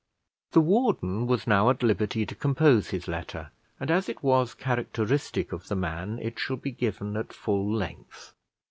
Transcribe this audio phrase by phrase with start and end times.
[0.53, 5.51] The warden was now at liberty to compose his letter, and, as it was characteristic
[5.53, 8.33] of the man, it shall be given at full length.